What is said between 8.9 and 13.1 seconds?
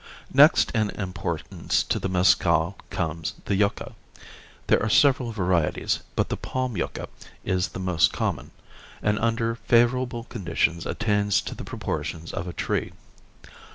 and under favorable conditions attains to the proportions of a tree.